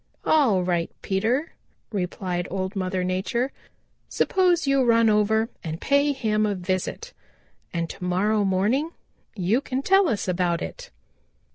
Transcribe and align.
"All 0.25 0.63
right, 0.63 0.89
Peter," 1.03 1.53
replied 1.91 2.47
Old 2.49 2.75
Mother 2.75 3.03
Nature, 3.03 3.51
"suppose 4.09 4.65
you 4.65 4.83
run 4.83 5.11
over 5.11 5.47
and 5.63 5.79
pay 5.79 6.11
him 6.11 6.43
a 6.47 6.55
visit 6.55 7.13
and 7.71 7.87
to 7.87 8.03
morrow 8.03 8.43
morning 8.43 8.89
you 9.35 9.61
can 9.61 9.83
tell 9.83 10.09
us 10.09 10.27
about 10.27 10.59
it." 10.63 10.89